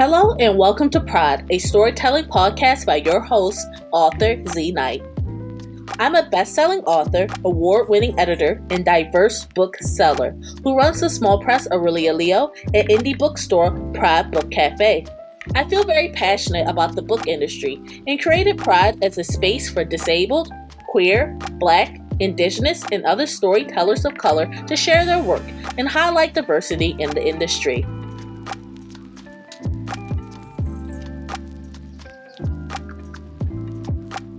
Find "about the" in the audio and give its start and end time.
16.66-17.02